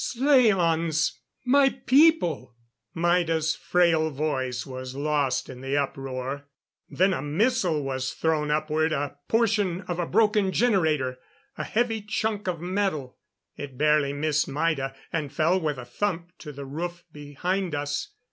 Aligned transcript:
"Slaans 0.03 1.19
my 1.45 1.69
people" 1.69 2.55
Maida's 3.05 3.53
frail 3.55 4.09
voice 4.09 4.65
was 4.65 4.95
lost 4.95 5.47
in 5.47 5.61
the 5.61 5.77
uproar. 5.77 6.47
Then 6.89 7.13
a 7.13 7.21
missle 7.21 7.83
was 7.83 8.11
thrown 8.11 8.49
upward 8.49 8.93
a 8.93 9.17
portion 9.27 9.81
of 9.81 9.99
a 9.99 10.07
broken 10.07 10.51
generator 10.51 11.19
a 11.55 11.63
heavy 11.63 12.01
chunk 12.01 12.47
of 12.47 12.59
metal. 12.59 13.19
It 13.57 13.77
barely 13.77 14.11
missed 14.11 14.47
Maida, 14.47 14.95
and 15.13 15.31
fell 15.31 15.61
with 15.61 15.77
a 15.77 15.85
thump 15.85 16.31
to 16.39 16.51
the 16.51 16.65
roof 16.65 17.03
behind 17.13 17.75
us. 17.75 18.07